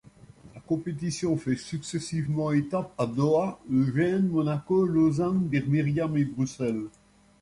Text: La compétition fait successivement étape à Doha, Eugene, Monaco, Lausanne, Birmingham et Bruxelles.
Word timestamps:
La 0.55 0.61
compétition 0.61 1.37
fait 1.37 1.55
successivement 1.55 2.51
étape 2.51 2.91
à 2.97 3.05
Doha, 3.05 3.59
Eugene, 3.71 4.29
Monaco, 4.29 4.83
Lausanne, 4.83 5.37
Birmingham 5.41 6.17
et 6.17 6.25
Bruxelles. 6.25 6.87